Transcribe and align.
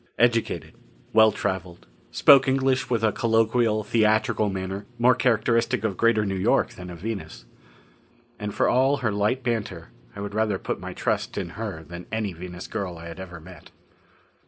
Educated. 0.17 0.73
Well 1.13 1.31
traveled. 1.31 1.85
Spoke 2.09 2.47
English 2.47 2.89
with 2.89 3.03
a 3.03 3.11
colloquial, 3.11 3.83
theatrical 3.83 4.49
manner 4.49 4.87
more 4.97 5.13
characteristic 5.13 5.83
of 5.83 5.95
Greater 5.95 6.25
New 6.25 6.33
York 6.33 6.71
than 6.71 6.89
of 6.89 6.97
Venus. 6.97 7.45
And 8.39 8.51
for 8.51 8.67
all 8.67 8.97
her 9.05 9.11
light 9.11 9.43
banter, 9.43 9.89
I 10.15 10.19
would 10.21 10.33
rather 10.33 10.57
put 10.57 10.79
my 10.79 10.93
trust 10.95 11.37
in 11.37 11.49
her 11.49 11.83
than 11.83 12.07
any 12.11 12.33
Venus 12.33 12.65
girl 12.65 12.97
I 12.97 13.09
had 13.09 13.19
ever 13.19 13.39
met. 13.39 13.69